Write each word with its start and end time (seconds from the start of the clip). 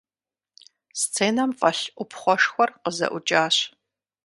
Сценэм 0.99 1.51
фӀэлъ 1.59 1.83
Ӏупхъуэшхуэр 1.95 2.69
къызэӀукӀащ. 2.81 3.55